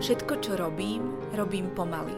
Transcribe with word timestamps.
Všetko, 0.00 0.40
čo 0.40 0.56
robím, 0.56 1.12
robím 1.36 1.68
pomaly. 1.76 2.16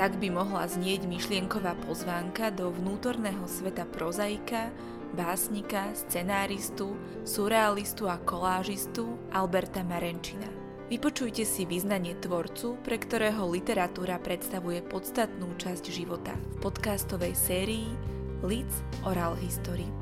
Tak 0.00 0.16
by 0.16 0.32
mohla 0.32 0.64
znieť 0.64 1.04
myšlienková 1.04 1.76
pozvánka 1.84 2.48
do 2.48 2.72
vnútorného 2.72 3.44
sveta 3.44 3.84
prozaika, 3.84 4.72
básnika, 5.12 5.92
scenáristu, 5.92 6.96
surrealistu 7.28 8.08
a 8.08 8.16
kolážistu 8.16 9.20
Alberta 9.36 9.84
Marenčina. 9.84 10.48
Vypočujte 10.88 11.44
si 11.44 11.68
význanie 11.68 12.16
tvorcu, 12.16 12.80
pre 12.80 12.96
ktorého 12.96 13.52
literatúra 13.52 14.16
predstavuje 14.16 14.80
podstatnú 14.80 15.52
časť 15.60 15.84
života 15.92 16.32
v 16.56 16.64
podcastovej 16.64 17.36
sérii 17.36 17.92
Lids 18.40 18.80
Oral 19.04 19.36
History. 19.36 20.01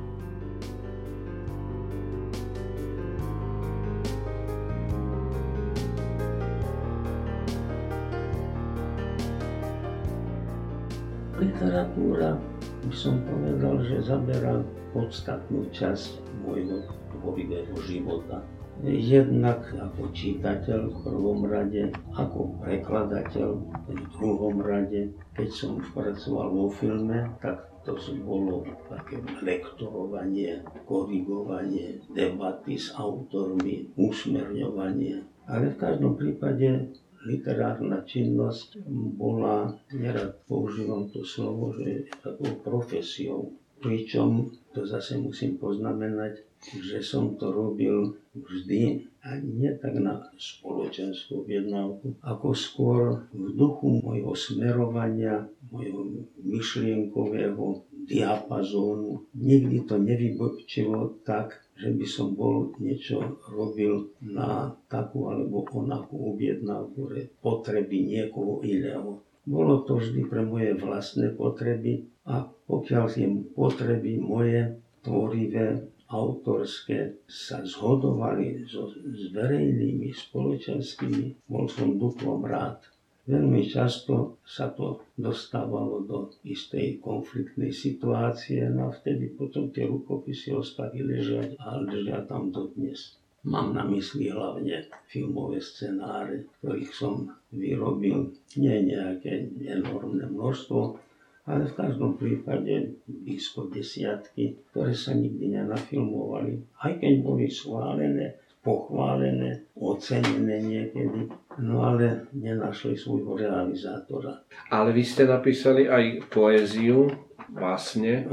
Literatúra 11.41 12.37
by 12.85 12.93
som 12.93 13.17
povedal, 13.25 13.81
že 13.89 14.05
zaberá 14.05 14.61
podstatnú 14.93 15.65
časť 15.73 16.21
môjho 16.45 16.85
tvorivého 17.17 17.73
života. 17.89 18.45
Jednak 18.85 19.65
ako 19.73 20.13
čítateľ 20.13 20.93
v 20.93 20.97
prvom 21.01 21.41
rade, 21.49 21.93
ako 22.13 22.61
prekladateľ 22.61 23.49
v 23.89 23.89
druhom 24.21 24.61
rade. 24.61 25.17
Keď 25.33 25.49
som 25.49 25.81
pracoval 25.97 26.53
vo 26.53 26.69
filme, 26.77 27.29
tak 27.41 27.73
to 27.89 27.97
bolo 28.21 28.61
také 28.93 29.17
lektorovanie, 29.41 30.61
korigovanie, 30.85 32.05
debaty 32.13 32.77
s 32.77 32.93
autormi, 32.93 33.89
usmerňovanie. 33.97 35.25
Ale 35.49 35.73
v 35.73 35.81
každom 35.81 36.21
prípade 36.21 36.93
literárna 37.25 38.05
činnosť 38.05 38.81
bola, 39.17 39.77
nerad 39.93 40.41
používam 40.49 41.09
to 41.13 41.25
slovo, 41.25 41.77
že 41.77 42.09
takou 42.23 42.61
profesiou. 42.65 43.53
Pričom 43.81 44.53
to 44.77 44.85
zase 44.85 45.17
musím 45.17 45.57
poznamenať, 45.57 46.45
že 46.61 47.01
som 47.01 47.41
to 47.41 47.49
robil 47.49 48.13
vždy, 48.37 49.09
ani 49.25 49.49
nie 49.57 49.73
tak 49.81 49.97
na 49.97 50.21
spoločenskú 50.37 51.45
objednávku, 51.45 52.21
ako 52.21 52.49
skôr 52.53 53.03
v 53.33 53.47
duchu 53.57 54.05
mojho 54.05 54.37
smerovania, 54.37 55.49
mojho 55.71 56.27
myšlienkového 56.43 57.87
diapazónu. 58.11 59.25
Nikdy 59.35 59.87
to 59.87 59.97
nevybočilo 60.03 61.23
tak, 61.23 61.55
že 61.79 61.95
by 61.95 62.07
som 62.07 62.37
bol 62.37 62.75
niečo 62.83 63.41
robil 63.49 64.13
na 64.21 64.75
takú 64.91 65.31
alebo 65.31 65.65
onakú 65.71 66.37
objednávku, 66.37 67.15
potreby 67.41 68.05
niekoho 68.05 68.61
iného. 68.67 69.23
Bolo 69.47 69.83
to 69.89 69.97
vždy 69.97 70.29
pre 70.29 70.45
moje 70.45 70.77
vlastné 70.77 71.33
potreby 71.33 72.05
a 72.29 72.45
pokiaľ 72.45 73.05
tie 73.09 73.27
potreby 73.57 74.21
moje 74.21 74.77
tvorivé, 75.01 75.89
autorské 76.11 77.23
sa 77.31 77.63
zhodovali 77.63 78.67
so, 78.67 78.91
s 78.91 79.31
verejnými, 79.31 80.11
spoločenskými, 80.11 81.47
bol 81.47 81.71
som 81.71 81.95
duplom 81.97 82.43
rád. 82.43 82.83
Veľmi 83.31 83.63
často 83.63 84.43
sa 84.43 84.75
to 84.75 85.07
dostávalo 85.15 86.03
do 86.03 86.35
istej 86.43 86.99
konfliktnej 86.99 87.71
situácie, 87.71 88.67
no 88.67 88.91
a 88.91 88.97
vtedy 88.97 89.31
potom 89.31 89.71
tie 89.71 89.87
rukopisy 89.87 90.51
ostali 90.51 90.99
ležať 90.99 91.55
a 91.63 91.79
ležia 91.79 92.27
tam 92.27 92.51
dodnes. 92.51 93.15
Mám 93.47 93.79
na 93.79 93.87
mysli 93.87 94.35
hlavne 94.35 94.91
filmové 95.07 95.63
scenáre, 95.63 96.51
ktorých 96.59 96.91
som 96.91 97.31
vyrobil 97.55 98.35
nie 98.59 98.77
nejaké 98.91 99.47
enormné 99.63 100.27
množstvo, 100.27 100.99
ale 101.47 101.71
v 101.71 101.77
každom 101.79 102.19
prípade 102.19 102.99
blízko 103.07 103.71
desiatky, 103.71 104.59
ktoré 104.75 104.91
sa 104.91 105.15
nikdy 105.15 105.55
nenafilmovali. 105.55 106.83
Aj 106.83 106.99
keď 106.99 107.15
boli 107.23 107.47
schválené, 107.47 108.43
pochválené, 108.61 109.65
ocenené 109.73 110.61
niekedy, 110.61 111.33
no 111.65 111.81
ale 111.81 112.29
nenašli 112.37 112.93
svojho 112.93 113.41
realizátora. 113.41 114.45
Ale 114.69 114.93
vy 114.93 115.01
ste 115.01 115.25
napísali 115.25 115.89
aj 115.89 116.29
poéziu, 116.29 117.09
vlastne, 117.49 118.29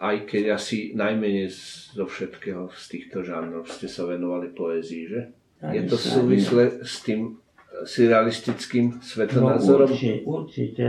aj 0.00 0.16
keď 0.24 0.56
asi 0.56 0.96
najmenej 0.96 1.52
zo 1.92 2.08
všetkého 2.08 2.72
z 2.72 2.84
týchto 2.88 3.20
žánrov 3.20 3.68
ste 3.68 3.84
sa 3.84 4.08
venovali 4.08 4.48
poézii, 4.56 5.04
že? 5.06 5.22
Aj 5.60 5.76
Je 5.76 5.84
to 5.84 6.00
súvislé 6.00 6.80
s 6.80 7.04
tým 7.04 7.36
surrealistickým 7.84 9.04
svetonázorom? 9.04 9.88
No, 9.88 9.92
určite, 9.92 10.24
určite 10.24 10.86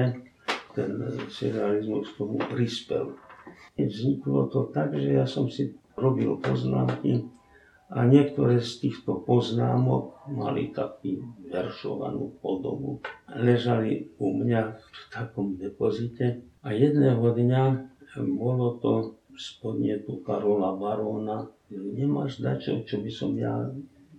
ten 0.72 0.92
surrealizmus 1.28 2.16
tomu 2.16 2.40
prispel. 2.40 3.20
Vzniklo 3.76 4.48
to 4.48 4.72
tak, 4.72 4.96
že 4.96 5.20
ja 5.20 5.28
som 5.28 5.52
si 5.52 5.76
robil 6.00 6.40
poznámky 6.40 7.28
a 7.92 8.08
niektoré 8.08 8.64
z 8.64 8.88
týchto 8.88 9.20
poznámok 9.28 10.24
mali 10.32 10.72
takú 10.72 11.28
veršovanú 11.52 12.40
podobu. 12.40 13.04
Ležali 13.28 14.16
u 14.16 14.32
mňa 14.32 14.62
v 14.80 15.02
takom 15.12 15.60
depozite 15.60 16.40
a 16.64 16.72
jedného 16.72 17.20
dňa 17.20 17.64
bolo 18.40 18.80
to 18.80 19.20
z 19.36 19.60
podnetu 19.60 20.24
Karola 20.24 20.76
Baróna. 20.80 21.52
Nemáš 21.72 22.40
dačo, 22.40 22.84
čo 22.88 23.00
by 23.04 23.12
som 23.12 23.36
ja 23.36 23.72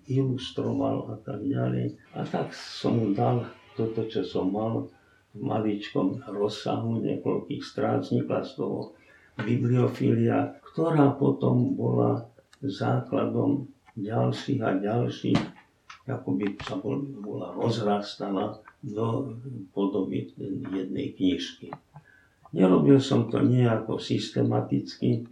ilustroval 0.09 1.13
a 1.13 1.17
tak 1.21 1.45
ďalej. 1.45 1.97
A 2.17 2.25
tak 2.29 2.53
som 2.57 3.13
dal 3.17 3.49
toto, 3.77 4.05
čo 4.09 4.25
som 4.25 4.53
mal 4.53 4.89
v 5.33 5.41
maličkom 5.41 6.29
rozsahu 6.29 7.01
niekoľkých 7.01 7.63
strán. 7.65 8.05
Z 8.05 8.21
toho 8.57 8.97
bibliofília, 9.41 10.61
ktorá 10.73 11.17
potom 11.17 11.77
bola 11.77 12.32
základom 12.63 13.67
ďalších 13.99 14.61
a 14.63 14.79
ďalších, 14.79 15.43
ako 16.09 16.29
by 16.39 16.47
sa 16.63 16.75
bola 17.23 17.55
rozrastala 17.55 18.59
do 18.83 19.37
podoby 19.71 20.35
jednej 20.71 21.15
knižky. 21.15 21.71
Nerobil 22.53 22.99
som 22.99 23.31
to 23.31 23.41
nejako 23.41 23.97
systematicky, 23.97 25.25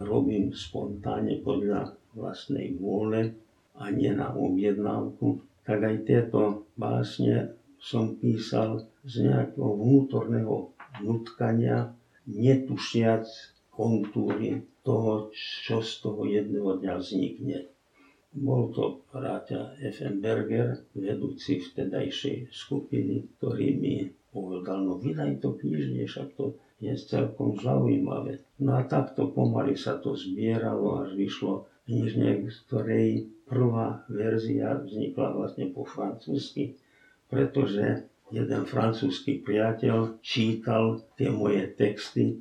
robím 0.00 0.54
spontánne 0.54 1.42
podľa 1.44 1.98
vlastnej 2.16 2.76
vôle 2.78 3.36
a 3.76 3.90
nie 3.92 4.12
na 4.12 4.32
objednávku, 4.32 5.42
tak 5.66 5.84
aj 5.84 5.96
tieto 6.06 6.66
básne 6.74 7.54
som 7.82 8.14
písal 8.16 8.86
z 9.02 9.26
nejakého 9.26 9.74
vnútorného 9.74 10.70
nutkania, 11.02 11.92
netušiac 12.30 13.26
kontúry 13.82 14.62
toho, 14.86 15.34
čo 15.34 15.82
z 15.82 15.92
toho 16.06 16.22
jedného 16.22 16.78
dňa 16.78 16.94
vznikne. 17.02 17.58
Bol 18.30 18.70
to 18.70 19.02
Ráťa 19.10 19.74
F.M. 19.82 20.22
Berger, 20.22 20.86
vedúci 20.94 21.58
vtedajšej 21.58 22.54
skupiny, 22.54 23.26
ktorý 23.36 23.66
mi 23.74 24.06
povedal, 24.30 24.86
no 24.86 25.02
vydaj 25.02 25.42
to 25.42 25.58
knižne, 25.58 26.06
však 26.06 26.38
to 26.38 26.54
je 26.78 26.94
celkom 26.94 27.58
zaujímavé. 27.58 28.40
No 28.62 28.78
a 28.78 28.86
takto 28.86 29.34
pomaly 29.34 29.74
sa 29.74 29.98
to 29.98 30.14
zbieralo, 30.14 31.02
až 31.02 31.18
vyšlo 31.18 31.66
knižne, 31.90 32.46
ktorej 32.70 33.26
prvá 33.50 34.06
verzia 34.06 34.78
vznikla 34.78 35.34
vlastne 35.34 35.68
po 35.74 35.82
francúzsky, 35.84 36.78
pretože 37.26 38.06
jeden 38.32 38.62
francúzsky 38.64 39.42
priateľ 39.42 40.22
čítal 40.24 41.04
tie 41.20 41.28
moje 41.28 41.68
texty 41.76 42.40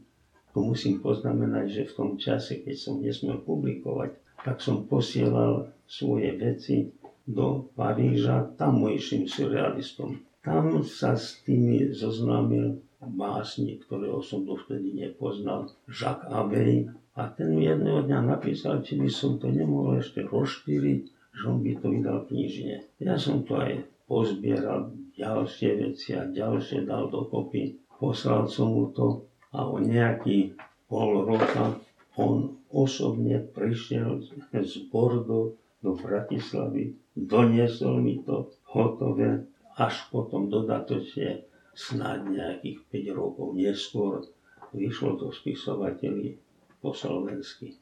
musím 0.59 0.99
poznamenať, 0.99 1.65
že 1.71 1.83
v 1.87 1.95
tom 1.95 2.11
čase, 2.19 2.59
keď 2.59 2.75
som 2.75 2.99
nesmel 2.99 3.39
publikovať, 3.39 4.19
tak 4.43 4.59
som 4.59 4.83
posielal 4.83 5.71
svoje 5.87 6.35
veci 6.35 6.91
do 7.23 7.71
Paríža 7.77 8.51
tamojším 8.59 9.31
surrealistom. 9.31 10.19
Tam 10.41 10.83
sa 10.83 11.15
s 11.15 11.39
tými 11.45 11.93
zoznámil 11.93 12.81
básnik, 12.99 13.85
ktorého 13.85 14.19
som 14.25 14.43
dovtedy 14.43 14.93
nepoznal, 14.97 15.69
Jacques 15.87 16.27
Abey. 16.27 16.89
A 17.11 17.27
ten 17.27 17.53
mi 17.53 17.67
jedného 17.67 18.07
dňa 18.07 18.19
napísal, 18.23 18.81
či 18.81 18.95
by 18.95 19.09
som 19.11 19.35
to 19.35 19.51
nemohol 19.51 19.99
ešte 19.99 20.23
rozšíriť, 20.25 21.01
že 21.35 21.43
on 21.43 21.59
by 21.59 21.71
to 21.77 21.87
vydal 21.91 22.19
knižne. 22.25 22.87
Ja 23.03 23.19
som 23.19 23.43
to 23.43 23.59
aj 23.59 23.83
pozbieral, 24.07 24.95
ďalšie 25.15 25.69
veci 25.77 26.15
a 26.15 26.25
ďalšie 26.25 26.87
dal 26.87 27.11
dokopy. 27.11 27.77
Poslal 27.99 28.47
som 28.49 28.73
mu 28.73 28.89
to 28.95 29.27
a 29.51 29.67
o 29.67 29.79
nejaký 29.79 30.55
pol 30.87 31.27
roka 31.27 31.79
on 32.15 32.59
osobne 32.71 33.39
prišiel 33.51 34.23
z 34.51 34.73
Bordo 34.91 35.59
do 35.83 35.95
Bratislavy, 35.95 36.95
doniesol 37.15 37.99
mi 37.99 38.19
to 38.23 38.51
hotové, 38.71 39.43
až 39.75 40.07
potom 40.11 40.47
dodatočne 40.47 41.47
snáď 41.75 42.19
nejakých 42.27 42.79
5 43.11 43.19
rokov 43.19 43.55
neskôr 43.55 44.23
vyšlo 44.71 45.19
to 45.19 45.27
spisovateľi 45.31 46.39
po 46.79 46.95
slovensky. 46.95 47.75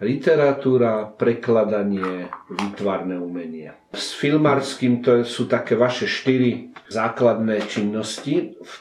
literatúra, 0.00 1.12
prekladanie, 1.12 2.32
výtvarné 2.48 3.20
umenie. 3.20 3.76
S 3.92 4.16
filmárským 4.16 5.04
to 5.04 5.20
sú 5.28 5.44
také 5.44 5.76
vaše 5.76 6.08
štyri 6.08 6.72
základné 6.88 7.68
činnosti, 7.68 8.56
v 8.56 8.72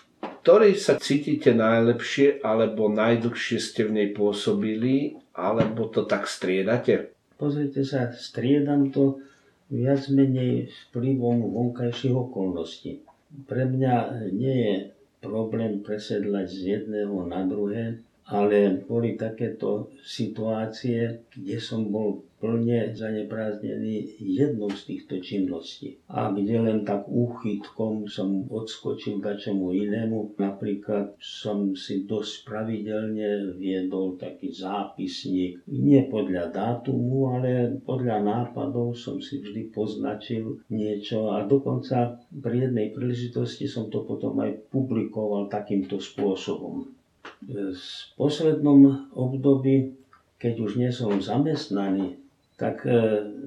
ktorej 0.50 0.82
sa 0.82 0.98
cítite 0.98 1.54
najlepšie 1.54 2.42
alebo 2.42 2.90
najdlhšie 2.90 3.62
ste 3.62 3.86
v 3.86 4.02
nej 4.02 4.10
pôsobili, 4.18 5.14
alebo 5.38 5.86
to 5.94 6.10
tak 6.10 6.26
striedate? 6.26 7.14
Pozrite 7.38 7.86
sa, 7.86 8.10
striedam 8.10 8.90
to 8.90 9.22
viac 9.70 10.10
menej 10.10 10.74
vplyvom 10.90 11.54
vonkajších 11.54 12.18
okolností. 12.18 13.06
Pre 13.46 13.62
mňa 13.62 14.26
nie 14.34 14.56
je 14.58 14.76
problém 15.22 15.86
presedlať 15.86 16.50
z 16.50 16.60
jedného 16.82 17.30
na 17.30 17.46
druhé, 17.46 18.02
ale 18.30 18.86
boli 18.86 19.18
takéto 19.18 19.90
situácie, 20.06 21.26
kde 21.34 21.58
som 21.58 21.90
bol 21.90 22.30
plne 22.40 22.96
zanepráznený 22.96 24.16
jednou 24.16 24.72
z 24.72 24.82
týchto 24.88 25.20
činností. 25.20 26.00
A 26.08 26.32
kde 26.32 26.56
len 26.56 26.88
tak 26.88 27.04
úchytkom 27.12 28.08
som 28.08 28.48
odskočil 28.48 29.20
k 29.20 29.36
čomu 29.36 29.76
inému. 29.76 30.40
Napríklad 30.40 31.20
som 31.20 31.76
si 31.76 32.08
dosť 32.08 32.48
pravidelne 32.48 33.60
viedol 33.60 34.16
taký 34.16 34.56
zápisník. 34.56 35.68
Nie 35.68 36.08
podľa 36.08 36.56
dátumu, 36.56 37.36
ale 37.36 37.76
podľa 37.84 38.24
nápadov 38.24 38.96
som 38.96 39.20
si 39.20 39.44
vždy 39.44 39.76
poznačil 39.76 40.64
niečo 40.72 41.36
a 41.36 41.44
dokonca 41.44 42.24
pri 42.32 42.72
jednej 42.72 42.96
príležitosti 42.96 43.68
som 43.68 43.92
to 43.92 44.08
potom 44.08 44.40
aj 44.40 44.56
publikoval 44.72 45.52
takýmto 45.52 46.00
spôsobom. 46.00 46.99
V 47.46 47.76
poslednom 48.20 49.12
období, 49.16 49.96
keď 50.40 50.54
už 50.60 50.72
nie 50.76 50.92
som 50.92 51.16
zamestnaný, 51.20 52.20
tak 52.60 52.84
e, 52.84 52.92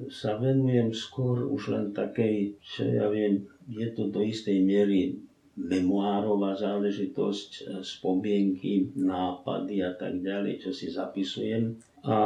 sa 0.09 0.41
venujem 0.41 0.89
skôr 0.89 1.45
už 1.45 1.69
len 1.69 1.85
takej, 1.93 2.57
čo 2.65 2.89
ja 2.89 3.05
viem, 3.13 3.45
je 3.69 3.85
to 3.93 4.09
do 4.09 4.25
istej 4.25 4.57
miery 4.65 5.21
memoárová 5.53 6.57
záležitosť, 6.57 7.49
e, 7.53 7.61
spomienky, 7.85 8.89
nápady 8.97 9.85
a 9.85 9.93
tak 9.93 10.17
ďalej, 10.17 10.65
čo 10.65 10.73
si 10.73 10.89
zapisujem. 10.89 11.77
A 12.03 12.17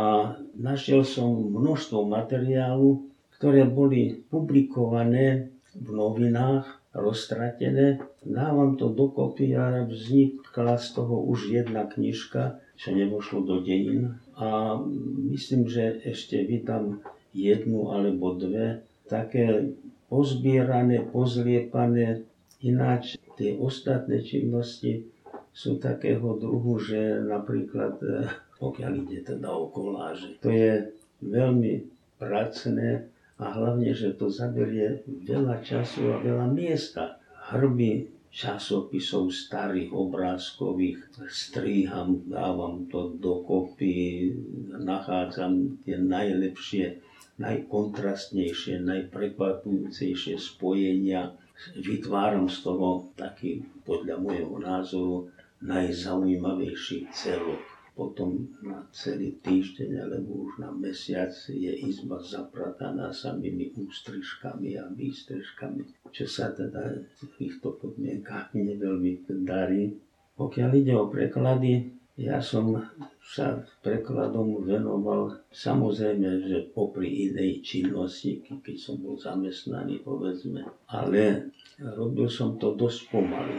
našiel 0.56 1.04
som 1.04 1.36
množstvo 1.36 2.08
materiálu, 2.08 3.04
ktoré 3.36 3.68
boli 3.68 4.24
publikované 4.31 5.52
v 5.75 5.88
novinách, 5.92 6.66
roztratené. 6.98 8.02
Dávam 8.26 8.76
to 8.76 8.90
dokopy 8.90 9.54
a 9.54 9.86
vznikla 9.86 10.82
z 10.82 10.88
toho 10.98 11.22
už 11.30 11.54
jedna 11.54 11.86
knižka, 11.86 12.58
čo 12.74 12.90
nevošlo 12.92 13.46
do 13.46 13.62
dejín. 13.62 14.18
A 14.34 14.82
myslím, 15.30 15.70
že 15.70 16.02
ešte 16.04 16.42
vydám 16.42 17.00
jednu 17.38 17.94
alebo 17.94 18.34
dve 18.34 18.82
také 19.06 19.78
pozbierané, 20.10 21.06
pozliepané. 21.06 22.26
Ináč 22.66 23.22
tie 23.38 23.54
ostatné 23.54 24.26
činnosti 24.26 25.06
sú 25.54 25.78
takého 25.78 26.38
druhu, 26.38 26.82
že 26.82 27.22
napríklad, 27.22 28.02
e, 28.02 28.30
pokiaľ 28.58 28.92
ide 29.06 29.22
teda 29.22 29.54
o 29.54 29.70
koláže, 29.70 30.38
to 30.42 30.50
je 30.50 30.90
veľmi 31.22 31.86
pracné 32.18 33.10
a 33.38 33.45
hlavne, 33.54 33.94
že 33.94 34.18
to 34.18 34.34
zaberie 34.34 35.06
veľa 35.06 35.62
času 35.62 36.10
a 36.10 36.18
veľa 36.18 36.50
miesta. 36.50 37.22
Hrby 37.54 38.10
časopisov 38.34 39.30
starých 39.30 39.94
obrázkových, 39.94 41.00
stríham, 41.30 42.25
dávam 42.25 42.89
to 42.89 43.13
dokopy, 43.18 44.34
nachádzam 44.74 45.80
tie 45.86 46.01
najlepšie, 46.01 46.98
najkontrastnejšie, 47.38 48.81
najprekvapujúcejšie 48.81 50.36
spojenia, 50.38 51.34
vytváram 51.78 52.50
z 52.50 52.57
toho 52.66 53.10
taký, 53.13 53.62
podľa 53.86 54.18
môjho 54.18 54.57
názoru, 54.60 55.30
najzaujímavejší 55.62 57.10
celok 57.13 57.76
potom 57.98 58.46
na 58.62 58.86
celý 58.94 59.42
týždeň 59.42 60.06
alebo 60.06 60.46
už 60.46 60.62
na 60.62 60.70
mesiac 60.70 61.34
je 61.50 61.74
izba 61.82 62.22
zaprataná 62.22 63.10
samými 63.10 63.74
ústrižkami 63.74 64.78
a 64.78 64.86
výstrižkami, 64.94 66.14
čo 66.14 66.30
sa 66.30 66.54
teda 66.54 67.02
v 67.02 67.26
týchto 67.42 67.74
podmienkách 67.82 68.54
neveľmi 68.54 69.26
darí. 69.42 69.98
Pokiaľ 70.38 70.70
ide 70.78 70.94
o 70.94 71.10
preklady, 71.10 71.98
ja 72.18 72.38
som 72.38 72.78
sa 73.22 73.62
prekladom 73.82 74.66
venoval 74.66 75.42
samozrejme, 75.54 76.50
že 76.50 76.70
popri 76.74 77.30
inej 77.30 77.62
činnosti, 77.66 78.42
keď 78.46 78.78
som 78.78 79.02
bol 79.02 79.18
zamestnaný, 79.18 80.06
povedzme, 80.06 80.66
ale 80.90 81.50
robil 81.82 82.30
som 82.30 82.58
to 82.62 82.74
dosť 82.74 83.10
pomaly. 83.10 83.58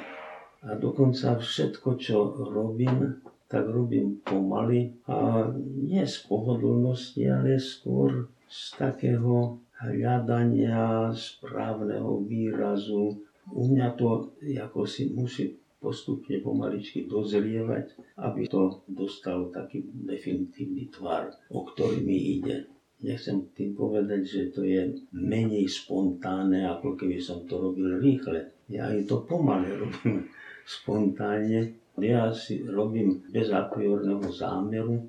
A 0.67 0.75
dokonca 0.75 1.39
všetko, 1.39 1.89
čo 2.03 2.35
robím, 2.51 3.23
tak 3.49 3.65
robím 3.65 4.21
pomaly 4.21 4.93
a 5.09 5.49
nie 5.81 6.05
z 6.05 6.29
pohodlnosti, 6.29 7.25
ale 7.25 7.57
skôr 7.57 8.29
z 8.45 8.61
takého 8.77 9.57
hľadania 9.81 11.09
správneho 11.17 12.21
výrazu. 12.29 13.17
U 13.49 13.63
mňa 13.73 13.97
to 13.97 14.37
ako 14.61 14.85
si 14.85 15.09
musí 15.17 15.57
postupne 15.79 16.43
pomaličky 16.43 17.07
dozrievať, 17.07 17.97
aby 18.19 18.51
to 18.51 18.83
dostalo 18.91 19.49
taký 19.49 19.87
definitívny 19.87 20.91
tvar, 20.91 21.31
o 21.49 21.65
ktorý 21.65 22.03
mi 22.03 22.39
ide. 22.39 22.67
Nechcem 22.99 23.47
tým 23.55 23.79
povedať, 23.79 24.27
že 24.27 24.43
to 24.51 24.67
je 24.67 24.91
menej 25.15 25.71
spontánne, 25.71 26.67
ako 26.67 26.99
keby 26.99 27.23
som 27.23 27.47
to 27.47 27.63
robil 27.63 28.03
rýchle. 28.03 28.51
Ja 28.67 28.91
aj 28.91 29.07
to 29.07 29.23
pomaly 29.23 29.71
robím 29.71 30.27
spontánne, 30.83 31.79
ja 32.03 32.31
si 32.31 32.63
robím 32.65 33.23
bez 33.31 33.51
apriorného 33.51 34.27
zámeru. 34.31 35.03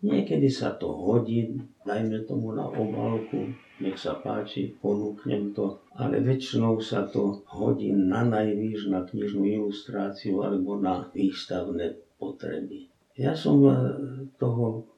Niekedy 0.00 0.48
sa 0.48 0.80
to 0.80 0.88
hodí, 0.88 1.60
dajme 1.84 2.24
tomu 2.24 2.56
na 2.56 2.64
obálku, 2.64 3.52
nech 3.84 4.00
sa 4.00 4.16
páči, 4.16 4.72
ponúknem 4.80 5.52
to, 5.52 5.76
ale 5.92 6.24
väčšinou 6.24 6.80
sa 6.80 7.04
to 7.04 7.44
hodí 7.52 7.92
na 7.92 8.24
najvýš 8.24 8.88
na 8.88 9.04
knižnú 9.04 9.44
ilustráciu 9.44 10.40
alebo 10.40 10.80
na 10.80 11.04
výstavné 11.12 12.00
potreby. 12.16 12.88
Ja 13.20 13.36
som 13.36 13.60
e, 13.68 13.72
toho 14.40 14.88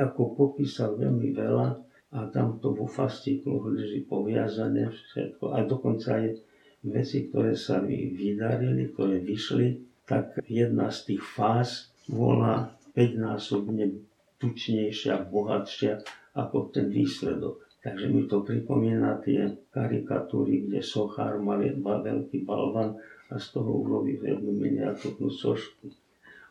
ako 0.00 0.22
popísal 0.32 0.96
veľmi 0.96 1.36
veľa 1.36 1.68
a 2.16 2.18
tam 2.32 2.56
to 2.56 2.72
vo 2.72 2.88
fascikloch 2.88 3.68
leží 3.68 4.08
poviazané 4.08 4.88
všetko 4.88 5.52
a 5.52 5.60
dokonca 5.68 6.16
aj 6.16 6.40
veci, 6.88 7.28
ktoré 7.28 7.52
sa 7.52 7.82
mi 7.82 8.16
vydarili, 8.16 8.88
ktoré 8.94 9.20
vyšli, 9.20 9.68
tak 10.06 10.38
jedna 10.46 10.88
z 10.94 11.12
tých 11.12 11.22
fáz 11.22 11.90
bola 12.06 12.78
5-násobne 12.94 14.06
tučnejšia, 14.38 15.26
bohatšia 15.28 16.00
ako 16.38 16.70
ten 16.70 16.88
výsledok. 16.88 17.66
Takže 17.82 18.06
mi 18.10 18.26
to 18.26 18.42
pripomína 18.42 19.22
tie 19.22 19.46
karikatúry, 19.70 20.66
kde 20.66 20.82
sochár 20.82 21.38
mal 21.38 21.62
veľký 22.02 22.42
balvan 22.42 22.98
a 23.30 23.38
z 23.38 23.46
toho 23.54 23.86
urobil 23.86 24.18
jednu 24.22 24.54
miniatúrnu 24.54 25.30
sošku. 25.30 25.90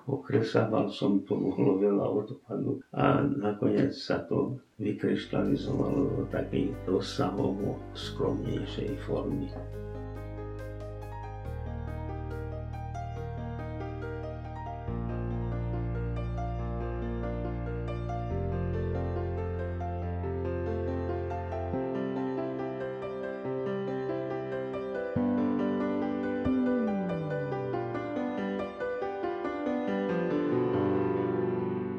Okresával 0.06 0.94
som 0.94 1.26
to, 1.26 1.34
mohlo 1.34 1.82
veľa 1.82 2.06
odpadu 2.06 2.78
a 2.94 3.26
nakoniec 3.26 3.90
sa 3.90 4.22
to 4.22 4.54
vykryštalizovalo 4.78 6.02
do 6.14 6.24
takej 6.30 6.72
rozsahovo 6.86 7.82
skromnejšej 7.98 9.02
formy. 9.10 9.50